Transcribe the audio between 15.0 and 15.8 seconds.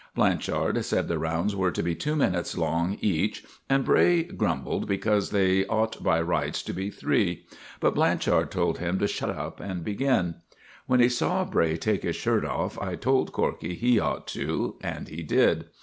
he did.